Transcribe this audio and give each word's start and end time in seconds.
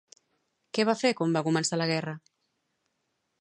Què 0.77 0.85
va 0.89 0.95
fer 1.01 1.11
quan 1.19 1.35
va 1.37 1.43
començar 1.49 1.79
la 1.83 1.89
guerra? 1.93 2.17